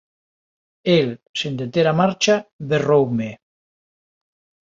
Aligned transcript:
El, 0.93 1.11
sen 1.41 1.59
deter 1.61 1.83
a 1.91 1.93
marcha, 1.99 2.39
berroume: 2.73 3.29